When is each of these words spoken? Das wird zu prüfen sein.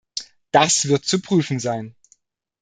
Das 0.49 0.87
wird 0.87 1.05
zu 1.05 1.21
prüfen 1.21 1.59
sein. 1.59 1.93